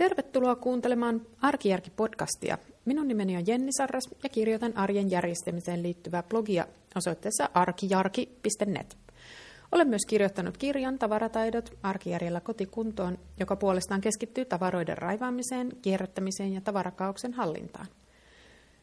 [0.00, 2.58] Tervetuloa kuuntelemaan Arkijärki-podcastia.
[2.84, 8.96] Minun nimeni on Jenni Sarras ja kirjoitan arjen järjestämiseen liittyvää blogia osoitteessa arkijarki.net.
[9.72, 17.32] Olen myös kirjoittanut kirjan Tavarataidot arkijärjellä kotikuntoon, joka puolestaan keskittyy tavaroiden raivaamiseen, kierrättämiseen ja tavarakauksen
[17.32, 17.86] hallintaan.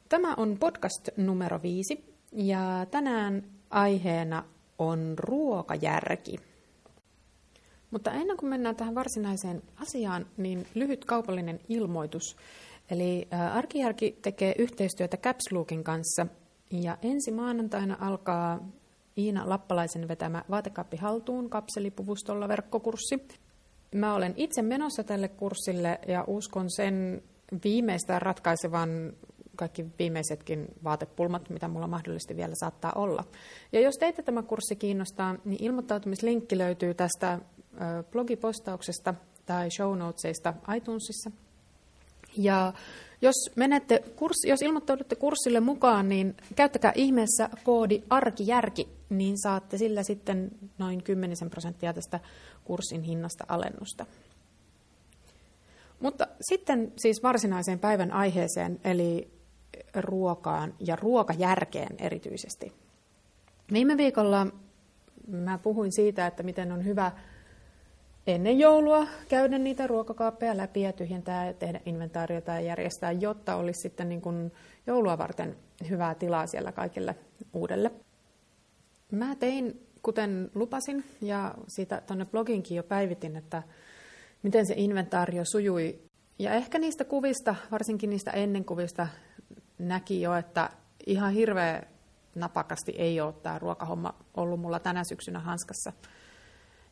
[0.09, 4.43] Tämä on podcast numero viisi ja tänään aiheena
[4.79, 6.46] on ruokajärki.
[7.91, 12.35] Mutta ennen kuin mennään tähän varsinaiseen asiaan, niin lyhyt kaupallinen ilmoitus.
[12.91, 16.27] Eli Arkijärki tekee yhteistyötä Capslookin kanssa
[16.71, 18.59] ja ensi maanantaina alkaa
[19.17, 23.27] Iina Lappalaisen vetämä Vaatekaappi haltuun kapselipuvustolla verkkokurssi.
[23.95, 27.23] Mä olen itse menossa tälle kurssille ja uskon sen
[27.63, 29.13] viimeistään ratkaisevan
[29.55, 33.23] kaikki viimeisetkin vaatepulmat, mitä mulla mahdollisesti vielä saattaa olla.
[33.71, 37.39] Ja jos teitä tämä kurssi kiinnostaa, niin ilmoittautumislinkki löytyy tästä
[38.11, 39.13] blogipostauksesta
[39.45, 41.31] tai show notesista iTunesissa.
[42.37, 42.73] Ja
[43.21, 50.03] jos, menette kurs, jos ilmoittaudutte kurssille mukaan, niin käyttäkää ihmeessä koodi arkijärki, niin saatte sillä
[50.03, 52.19] sitten noin 10 prosenttia tästä
[52.63, 54.05] kurssin hinnasta alennusta.
[55.99, 59.31] Mutta sitten siis varsinaiseen päivän aiheeseen, eli
[59.95, 62.73] ruokaan ja ruokajärkeen erityisesti.
[63.73, 64.47] Viime viikolla
[65.27, 67.11] mä puhuin siitä, että miten on hyvä
[68.27, 73.81] ennen joulua käydä niitä ruokakaappeja läpi ja tyhjentää ja tehdä inventaariota ja järjestää, jotta olisi
[73.81, 74.51] sitten niin kuin
[74.87, 75.55] joulua varten
[75.89, 77.15] hyvää tilaa siellä kaikille
[77.53, 77.91] uudelle.
[79.11, 83.63] Mä tein, kuten lupasin, ja siitä tuonne bloginkin jo päivitin, että
[84.43, 85.99] miten se inventaario sujui.
[86.39, 89.07] Ja ehkä niistä kuvista, varsinkin niistä ennenkuvista,
[89.79, 90.69] näki jo, että
[91.05, 91.83] ihan hirveä
[92.35, 95.93] napakasti ei ole tämä ruokahomma ollut mulla tänä syksynä hanskassa–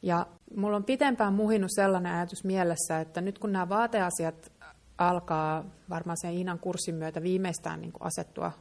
[0.06, 4.52] ja mulla on pitempään muhinut sellainen ajatus mielessä, että nyt kun nämä vaateasiat
[4.98, 8.52] alkaa varmaan sen Iinan kurssin myötä viimeistään niin asettua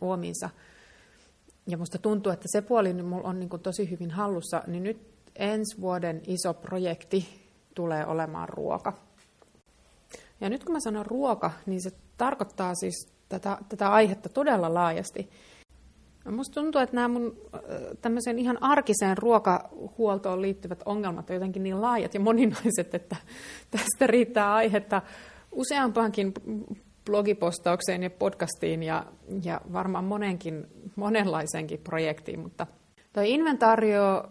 [0.00, 0.50] uomiinsa,
[1.66, 5.10] ja musta tuntuu, että se puoli mulla on niin kuin tosi hyvin hallussa, niin nyt
[5.36, 7.28] ensi vuoden iso projekti
[7.74, 8.92] tulee olemaan ruoka.
[10.40, 15.30] Ja nyt kun mä sanon ruoka, niin se tarkoittaa siis tätä, tätä aihetta todella laajasti.
[16.24, 17.36] Musta tuntuu, että nämä mun
[18.00, 23.16] tämmöiseen ihan arkiseen ruokahuoltoon liittyvät ongelmat on jotenkin niin laajat ja moninaiset, että
[23.70, 25.02] tästä riittää aihetta
[25.52, 26.32] useampaankin
[27.04, 29.06] blogipostaukseen ja podcastiin ja,
[29.44, 30.66] ja varmaan monenkin,
[30.96, 32.66] monenlaiseenkin projektiin, mutta
[33.12, 34.24] tuo inventaario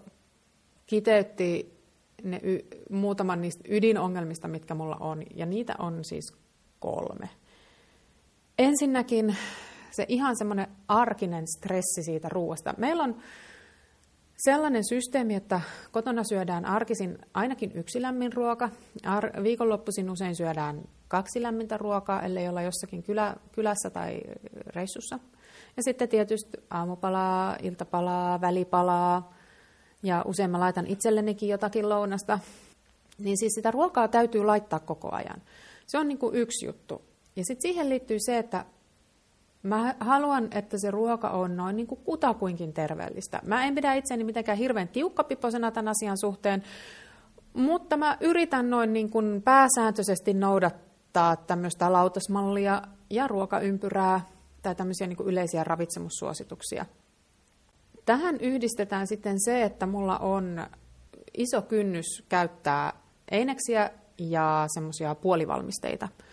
[0.85, 1.79] kiteytti
[2.23, 6.33] ne y, muutaman niistä ydinongelmista, mitkä mulla on, ja niitä on siis
[6.79, 7.29] kolme.
[8.57, 9.35] Ensinnäkin
[9.91, 12.73] se ihan semmoinen arkinen stressi siitä ruoasta.
[12.77, 13.15] Meillä on
[14.37, 15.61] sellainen systeemi, että
[15.91, 18.69] kotona syödään arkisin ainakin yksi lämmin ruoka.
[19.03, 24.21] Ar- viikonloppuisin usein syödään kaksi lämmintä ruokaa, ellei olla jossakin kylä, kylässä tai
[24.75, 25.19] reissussa.
[25.77, 29.33] Ja sitten tietysti aamupalaa, iltapalaa, välipalaa
[30.03, 32.39] ja usein mä laitan itsellenikin jotakin lounasta.
[33.17, 35.41] Niin siis sitä ruokaa täytyy laittaa koko ajan.
[35.87, 37.01] Se on niin kuin yksi juttu.
[37.35, 38.65] Ja sitten siihen liittyy se, että
[39.63, 43.39] Mä haluan, että se ruoka on noin niin kuin kutakuinkin terveellistä.
[43.45, 46.63] Mä en pidä itseäni mitenkään hirveän tiukkapiposena tämän asian suhteen,
[47.53, 54.21] mutta mä yritän noin niin kuin pääsääntöisesti noudattaa tämmöistä lautasmallia ja ruokaympyrää
[54.61, 56.85] tai tämmöisiä niin kuin yleisiä ravitsemussuosituksia.
[58.05, 60.67] Tähän yhdistetään sitten se, että mulla on
[61.37, 62.93] iso kynnys käyttää
[63.31, 66.07] eineksiä ja semmoisia puolivalmisteita–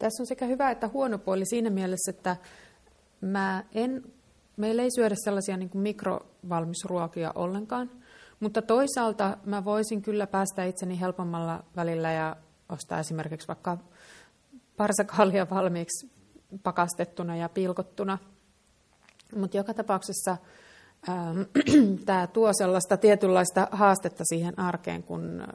[0.00, 2.36] tässä on sekä hyvä että huono puoli siinä mielessä, että
[3.20, 4.02] mä en,
[4.56, 7.90] meillä ei syödä sellaisia niin kuin mikrovalmisruokia ollenkaan,
[8.40, 12.36] mutta toisaalta mä voisin kyllä päästä itseni helpommalla välillä ja
[12.68, 13.78] ostaa esimerkiksi vaikka
[14.76, 16.10] parsakaalia valmiiksi
[16.62, 18.18] pakastettuna ja pilkottuna.
[19.36, 20.36] Mutta joka tapauksessa
[21.08, 21.40] ähm,
[22.06, 25.48] tämä tuo sellaista tietynlaista haastetta siihen arkeen, kun äh,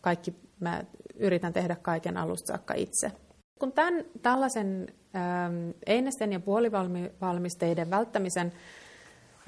[0.00, 0.84] kaikki mä
[1.14, 3.12] yritän tehdä kaiken alusta saakka itse.
[3.60, 4.86] Kun tämän tällaisen
[5.16, 8.52] ähm, einesten ja puolivalmisteiden välttämisen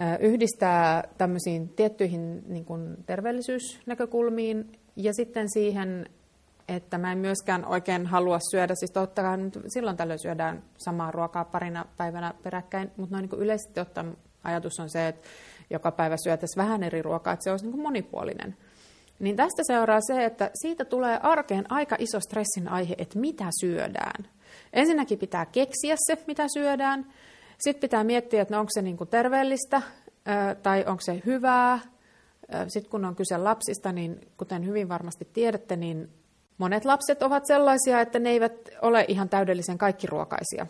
[0.00, 6.06] äh, yhdistää tämmöisiin tiettyihin niin kuin terveellisyysnäkökulmiin ja sitten siihen,
[6.68, 9.38] että mä en myöskään oikein halua syödä, siis totta kai
[9.68, 14.90] silloin tällöin syödään samaa ruokaa parina päivänä peräkkäin, mutta noin niin yleisesti ottaen ajatus on
[14.90, 15.28] se, että
[15.70, 18.56] joka päivä syötäisiin vähän eri ruokaa, että se olisi niin monipuolinen.
[19.22, 24.26] Niin tästä seuraa se, että siitä tulee arkeen aika iso stressin aihe, että mitä syödään.
[24.72, 27.12] Ensinnäkin pitää keksiä se, mitä syödään.
[27.58, 29.82] Sitten pitää miettiä, että no onko se niin kuin terveellistä
[30.62, 31.80] tai onko se hyvää.
[32.68, 36.08] Sitten kun on kyse lapsista, niin kuten hyvin varmasti tiedätte, niin
[36.58, 38.52] Monet lapset ovat sellaisia, että ne eivät
[38.82, 40.66] ole ihan täydellisen kaikkiruokaisia.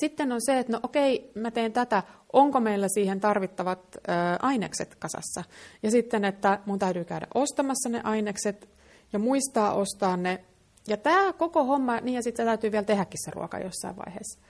[0.00, 2.02] Sitten on se, että no okei, mä teen tätä,
[2.32, 4.00] onko meillä siihen tarvittavat ö,
[4.42, 5.44] ainekset kasassa.
[5.82, 8.68] Ja sitten, että mun täytyy käydä ostamassa ne ainekset
[9.12, 10.44] ja muistaa ostaa ne.
[10.88, 14.40] Ja tämä koko homma, niin ja sitten täytyy vielä tehdäkin se ruoka jossain vaiheessa.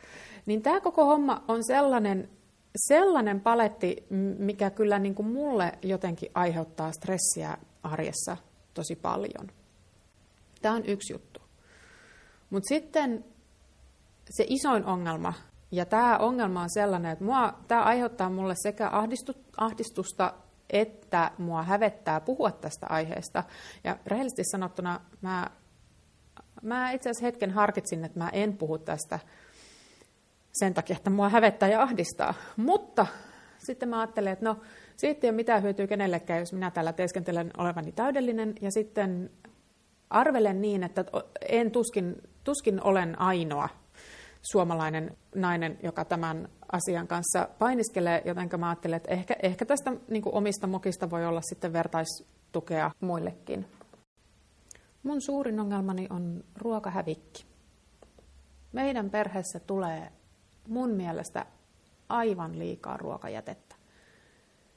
[0.46, 2.28] Niin tämä koko homma on sellainen,
[2.76, 4.06] sellainen paletti,
[4.38, 8.36] mikä kyllä niin kuin mulle jotenkin aiheuttaa stressiä arjessa
[8.74, 9.50] tosi paljon.
[10.62, 11.40] Tämä on yksi juttu.
[12.50, 13.24] Mutta sitten
[14.30, 15.32] se isoin ongelma,
[15.70, 18.90] ja tämä ongelma on sellainen, että mua, tämä aiheuttaa mulle sekä
[19.56, 20.34] ahdistusta
[20.70, 23.44] että mua hävettää puhua tästä aiheesta.
[23.84, 25.50] Ja rehellisesti sanottuna mä,
[26.62, 29.18] mä itse asiassa hetken harkitsin, että mä en puhu tästä
[30.52, 32.34] sen takia, että mua hävettää ja ahdistaa.
[32.56, 33.06] Mutta
[33.58, 34.60] sitten mä ajattelen, että no
[34.96, 38.54] siitä ei ole mitään hyötyä kenellekään, jos minä täällä teeskentelen olevani täydellinen.
[38.60, 39.30] Ja sitten
[40.10, 41.04] arvelen niin, että
[41.48, 43.68] en tuskin, tuskin olen ainoa
[44.52, 50.22] suomalainen nainen, joka tämän asian kanssa painiskelee, joten mä ajattelen, että ehkä, ehkä tästä niin
[50.26, 53.66] omista mokista voi olla sitten vertaistukea muillekin.
[55.02, 57.44] Mun suurin ongelmani on ruokahävikki.
[58.72, 60.12] Meidän perheessä tulee
[60.68, 61.46] mun mielestä
[62.08, 63.76] aivan liikaa ruokajätettä.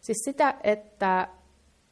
[0.02, 1.28] Siis sitä, että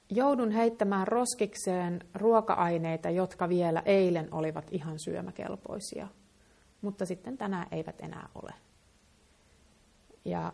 [0.09, 6.07] joudun heittämään roskikseen ruoka-aineita, jotka vielä eilen olivat ihan syömäkelpoisia,
[6.81, 8.53] mutta sitten tänään eivät enää ole.
[10.25, 10.53] Ja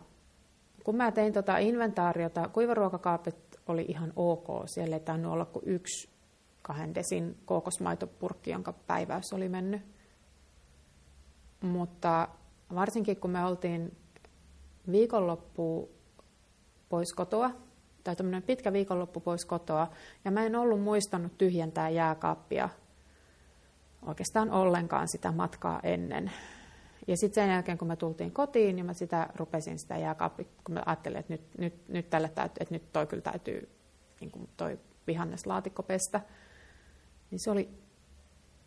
[0.84, 3.36] kun mä tein tota inventaariota, kuivaruokakaapit
[3.66, 4.46] oli ihan ok.
[4.66, 6.08] Siellä ei tainnut olla kuin yksi
[6.62, 9.82] kahden desin kookosmaitopurkki, jonka päiväys oli mennyt.
[11.60, 12.28] Mutta
[12.74, 13.96] varsinkin kun me oltiin
[14.90, 15.90] viikonloppu
[16.88, 17.50] pois kotoa,
[18.04, 19.90] tai tämmöinen pitkä viikonloppu pois kotoa,
[20.24, 22.68] ja mä en ollut muistanut tyhjentää jääkaappia
[24.06, 26.32] oikeastaan ollenkaan sitä matkaa ennen.
[27.06, 30.74] Ja sitten sen jälkeen, kun me tultiin kotiin, niin mä sitä rupesin sitä jääkaappia, kun
[30.74, 33.68] mä ajattelin, että nyt, nyt, nyt tälle täytyy, että nyt toi kyllä täytyy
[34.20, 36.20] niin kuin toi vihanneslaatikko pestä,
[37.30, 37.68] niin se oli,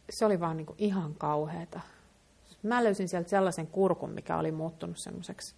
[0.10, 1.80] se oli vaan niin kuin ihan kauheata.
[2.64, 5.56] Mä löysin sieltä sellaisen kurkun, mikä oli muuttunut semmoiseksi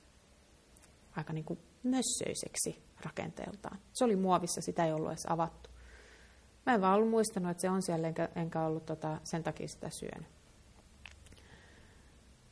[1.15, 3.79] aika niin kuin mössöiseksi rakenteeltaan.
[3.93, 5.69] Se oli muovissa, sitä ei ollut edes avattu.
[6.65, 9.67] Mä en vaan ollut muistanut, että se on siellä, enkä, enkä ollut tota, sen takia
[9.67, 10.27] sitä syönyt.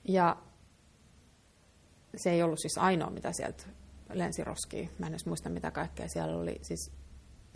[0.03, 0.37] Ja
[2.15, 3.63] se ei ollut siis ainoa, mitä sieltä
[4.13, 4.89] lensi roskiin.
[4.99, 6.59] Mä en edes muista, mitä kaikkea siellä oli.
[6.61, 6.91] Siis,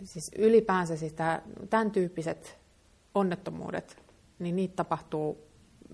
[0.04, 2.58] siis ylipäänsä siis tää, tämän tyyppiset
[3.14, 4.02] onnettomuudet,
[4.38, 5.46] niin niitä tapahtuu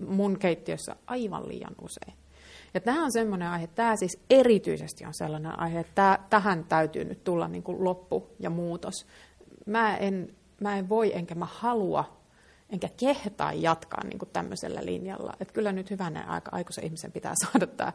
[0.07, 2.13] mun keittiössä aivan liian usein.
[2.73, 7.23] Ja tämä on semmoinen aihe, tämä siis erityisesti on sellainen aihe, että tähän täytyy nyt
[7.23, 9.07] tulla niin kuin loppu ja muutos.
[9.65, 12.19] Mä en, mä en voi enkä mä halua
[12.69, 15.33] enkä kehtaa jatkaa niin kuin tämmöisellä linjalla.
[15.39, 17.93] Että kyllä nyt hyvänä aika aikuisen ihmisen pitää saada tämä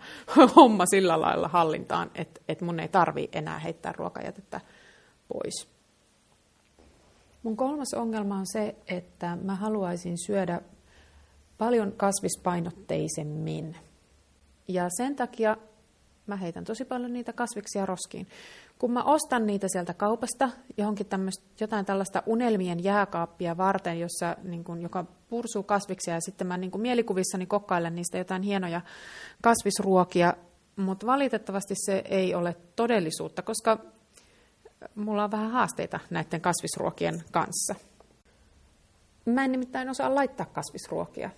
[0.56, 4.60] homma sillä lailla hallintaan, että, että mun ei tarvi enää heittää ruokajätettä
[5.28, 5.68] pois.
[7.42, 10.60] Mun kolmas ongelma on se, että mä haluaisin syödä
[11.58, 13.76] paljon kasvispainotteisemmin.
[14.68, 15.56] Ja sen takia
[16.26, 18.26] mä heitän tosi paljon niitä kasviksia roskiin.
[18.78, 21.06] Kun mä ostan niitä sieltä kaupasta johonkin
[21.60, 26.70] jotain tällaista unelmien jääkaappia varten, jossa, niin kun, joka pursuu kasviksia ja sitten mä niin
[26.70, 28.80] kun mielikuvissani kokkailen niistä jotain hienoja
[29.42, 30.34] kasvisruokia,
[30.76, 33.78] mutta valitettavasti se ei ole todellisuutta, koska
[34.94, 37.74] mulla on vähän haasteita näiden kasvisruokien kanssa.
[39.26, 41.30] Mä en nimittäin osaa laittaa kasvisruokia.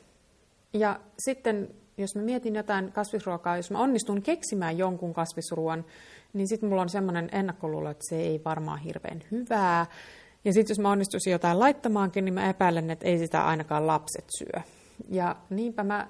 [0.72, 5.84] Ja sitten jos mä mietin jotain kasvisruokaa, jos mä onnistun keksimään jonkun kasvisruoan,
[6.32, 9.86] niin sitten mulla on semmoinen ennakkoluulo, että se ei varmaan hirveän hyvää.
[10.44, 14.24] Ja sitten jos mä onnistuisin jotain laittamaankin, niin mä epäilen, että ei sitä ainakaan lapset
[14.38, 14.62] syö.
[15.08, 16.08] Ja niinpä mä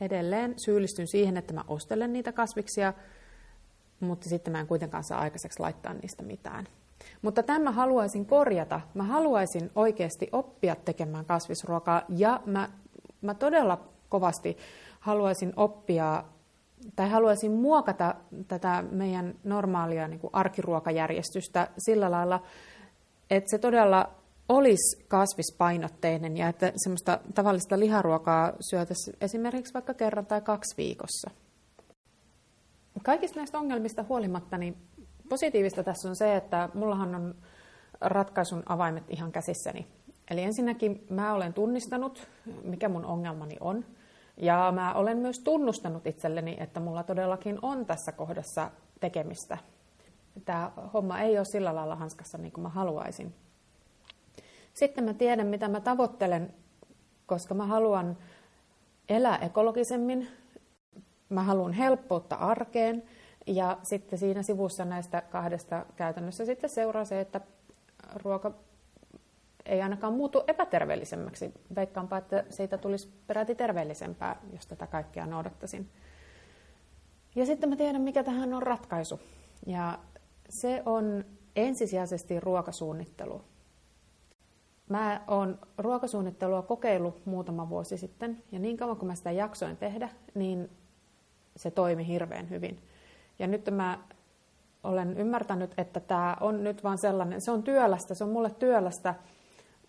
[0.00, 2.92] edelleen syyllistyn siihen, että mä ostelen niitä kasviksia,
[4.00, 6.68] mutta sitten mä en kuitenkaan saa aikaiseksi laittaa niistä mitään.
[7.22, 8.80] Mutta tämän mä haluaisin korjata.
[8.94, 12.68] Mä haluaisin oikeasti oppia tekemään kasvisruokaa ja mä,
[13.22, 14.56] mä todella kovasti
[15.00, 16.24] haluaisin oppia
[16.96, 18.14] tai haluaisin muokata
[18.48, 22.42] tätä meidän normaalia niin kuin arkiruokajärjestystä sillä lailla,
[23.30, 24.10] että se todella
[24.48, 31.30] olisi kasvispainotteinen ja että semmoista tavallista liharuokaa syötäisiin esimerkiksi vaikka kerran tai kaksi viikossa.
[33.02, 34.76] Kaikista näistä ongelmista huolimatta, niin
[35.28, 37.34] positiivista tässä on se, että mullahan on
[38.00, 39.86] ratkaisun avaimet ihan käsissäni.
[40.30, 42.28] Eli ensinnäkin mä olen tunnistanut,
[42.64, 43.84] mikä mun ongelmani on–
[44.36, 48.70] ja mä olen myös tunnustanut itselleni, että mulla todellakin on tässä kohdassa
[49.00, 49.58] tekemistä.
[50.44, 53.34] Tämä homma ei ole sillä lailla hanskassa niin kuin mä haluaisin.
[54.74, 56.54] Sitten mä tiedän, mitä mä tavoittelen
[57.30, 58.16] koska mä haluan
[59.08, 60.28] elää ekologisemmin,
[61.28, 63.02] mä haluan helppoutta arkeen
[63.46, 67.40] ja sitten siinä sivussa näistä kahdesta käytännössä sitten seuraa se, että
[68.14, 68.52] ruoka
[69.70, 71.54] ei ainakaan muutu epäterveellisemmäksi.
[71.76, 75.88] Veikkaanpa, että siitä tulisi peräti terveellisempää, jos tätä kaikkea noudattaisin.
[77.34, 79.20] Ja sitten mä tiedän, mikä tähän on ratkaisu.
[79.66, 79.98] Ja
[80.48, 81.24] se on
[81.56, 83.42] ensisijaisesti ruokasuunnittelu.
[84.88, 90.08] Mä oon ruokasuunnittelua kokeillut muutama vuosi sitten, ja niin kauan kuin mä sitä jaksoin tehdä,
[90.34, 90.70] niin
[91.56, 92.82] se toimi hirveän hyvin.
[93.38, 93.98] Ja nyt mä
[94.84, 99.14] olen ymmärtänyt, että tämä on nyt vaan sellainen, se on työlästä, se on mulle työlästä,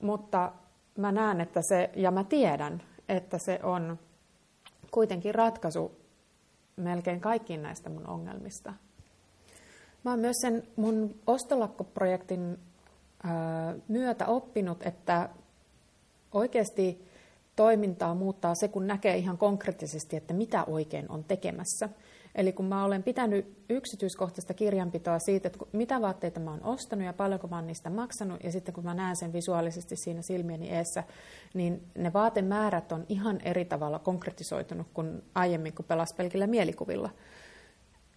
[0.01, 0.51] mutta
[0.97, 3.99] mä näen, että se, ja mä tiedän, että se on
[4.91, 5.91] kuitenkin ratkaisu
[6.75, 8.73] melkein kaikkiin näistä mun ongelmista.
[10.03, 12.57] Mä oon myös sen mun ostolakkoprojektin
[13.87, 15.29] myötä oppinut, että
[16.31, 17.07] oikeasti
[17.55, 21.89] toimintaa muuttaa se, kun näkee ihan konkreettisesti, että mitä oikein on tekemässä.
[22.35, 27.13] Eli kun mä olen pitänyt yksityiskohtaista kirjanpitoa siitä, että mitä vaatteita mä oon ostanut ja
[27.13, 31.03] paljonko mä oon niistä maksanut, ja sitten kun mä näen sen visuaalisesti siinä silmieni eessä,
[31.53, 37.09] niin ne vaatemäärät on ihan eri tavalla konkretisoitunut kuin aiemmin, kun pelas pelkillä mielikuvilla.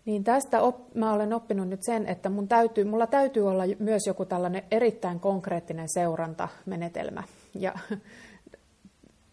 [0.04, 4.06] Niin tästä op, mä olen oppinut nyt sen, että mun täytyy, mulla täytyy olla myös
[4.06, 7.23] joku tällainen erittäin konkreettinen seurantamenetelmä.
[7.54, 7.73] Ja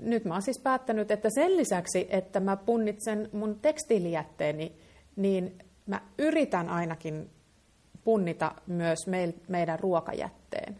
[0.01, 4.75] nyt mä oon siis päättänyt, että sen lisäksi, että mä punnitsen mun tekstiilijätteeni,
[5.15, 7.29] niin mä yritän ainakin
[8.03, 9.00] punnita myös
[9.48, 10.75] meidän ruokajätteen.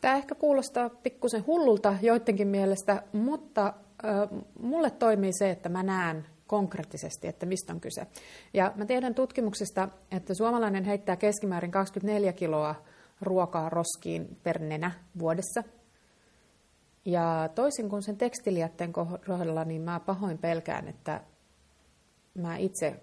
[0.00, 3.74] Tämä ehkä kuulostaa pikkusen hullulta joidenkin mielestä, mutta
[4.60, 8.06] mulle toimii se, että mä näen konkreettisesti, että mistä on kyse.
[8.54, 12.74] Ja mä tiedän tutkimuksista, että suomalainen heittää keskimäärin 24 kiloa
[13.20, 15.62] ruokaa roskiin per nenä vuodessa.
[17.04, 21.20] Ja toisin kuin sen tekstilijätteen kohdalla, niin mä pahoin pelkään, että
[22.34, 23.00] mä itse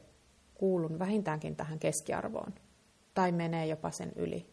[0.53, 2.53] kuulun vähintäänkin tähän keskiarvoon.
[3.13, 4.45] Tai menee jopa sen yli.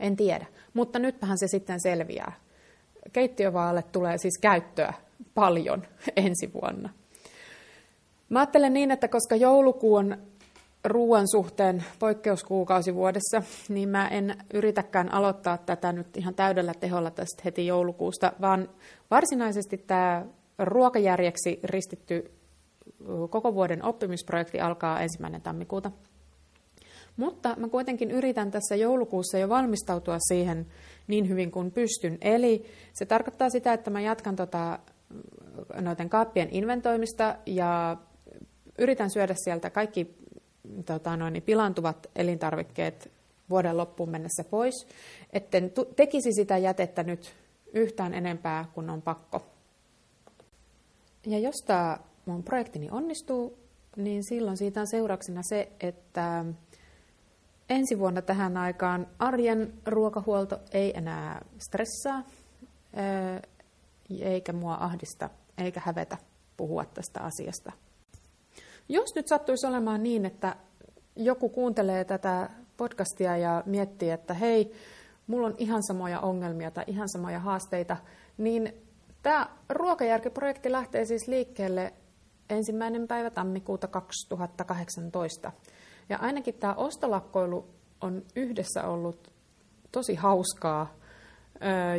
[0.00, 0.46] En tiedä.
[0.74, 2.32] Mutta nytpähän se sitten selviää.
[3.12, 4.94] Keittiövaalle tulee siis käyttöä
[5.34, 5.86] paljon
[6.16, 6.90] ensi vuonna.
[8.28, 10.18] Mä ajattelen niin, että koska joulukuu on
[10.86, 17.42] ruoan suhteen poikkeuskuukausi vuodessa, niin mä en yritäkään aloittaa tätä nyt ihan täydellä teholla tästä
[17.44, 18.68] heti joulukuusta, vaan
[19.10, 20.26] varsinaisesti tämä
[20.58, 22.30] ruokajärjeksi ristitty
[23.30, 25.90] koko vuoden oppimisprojekti alkaa ensimmäinen tammikuuta.
[27.16, 30.66] Mutta mä kuitenkin yritän tässä joulukuussa jo valmistautua siihen
[31.06, 32.18] niin hyvin kuin pystyn.
[32.20, 34.78] Eli se tarkoittaa sitä, että mä jatkan tota,
[35.80, 37.96] noiden kaappien inventoimista ja
[38.78, 40.25] yritän syödä sieltä kaikki
[40.84, 43.10] tota, noin, niin pilantuvat elintarvikkeet
[43.50, 44.86] vuoden loppuun mennessä pois,
[45.32, 47.34] etten tekisi sitä jätettä nyt
[47.72, 49.46] yhtään enempää kuin on pakko.
[51.26, 53.58] Ja jos tämä mun projektini onnistuu,
[53.96, 56.44] niin silloin siitä on seurauksena se, että
[57.70, 62.22] ensi vuonna tähän aikaan arjen ruokahuolto ei enää stressaa,
[64.20, 66.16] eikä mua ahdista, eikä hävetä
[66.56, 67.72] puhua tästä asiasta.
[68.88, 70.56] Jos nyt sattuisi olemaan niin, että
[71.16, 74.72] joku kuuntelee tätä podcastia ja miettii, että hei,
[75.26, 77.96] mulla on ihan samoja ongelmia tai ihan samoja haasteita,
[78.38, 78.72] niin
[79.22, 81.92] tämä ruokajärkiprojekti lähtee siis liikkeelle
[82.50, 85.52] ensimmäinen päivä tammikuuta 2018.
[86.08, 87.66] Ja ainakin tämä ostolakkoilu
[88.00, 89.32] on yhdessä ollut
[89.92, 90.94] tosi hauskaa,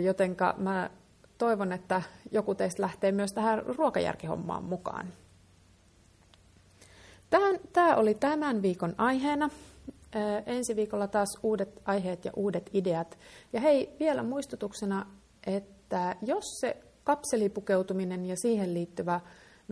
[0.04, 0.90] jotenka mä
[1.38, 5.08] toivon, että joku teistä lähtee myös tähän ruokajärkihommaan mukaan.
[7.74, 9.50] Tämä oli tämän viikon aiheena.
[10.46, 13.18] Ensi viikolla taas uudet aiheet ja uudet ideat.
[13.54, 15.06] Ja hei, vielä muistutuksena,
[15.48, 19.20] että jos se kapselipukeutuminen ja siihen liittyvä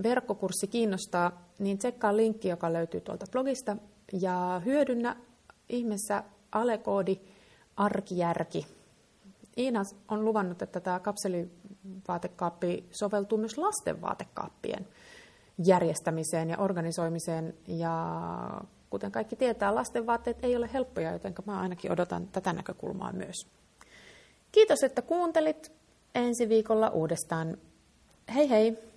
[0.04, 3.78] verkkokurssi kiinnostaa, niin tsekkaa linkki, joka löytyy tuolta blogista.
[4.22, 5.16] Ja hyödynnä
[5.70, 7.20] ihmeessä alekoodi
[7.78, 8.68] arkijärki.
[9.58, 14.88] Iina on luvannut, että tämä kapselivaatekaappi soveltuu myös lasten vaatekaappien
[15.58, 17.54] järjestämiseen ja organisoimiseen.
[17.68, 18.22] Ja
[18.90, 23.48] kuten kaikki tietää, lasten vaatteet ei ole helppoja, joten mä ainakin odotan tätä näkökulmaa myös.
[24.52, 25.72] Kiitos, että kuuntelit.
[26.16, 27.58] Ensi viikolla uudestaan.
[28.36, 28.95] Hei hei!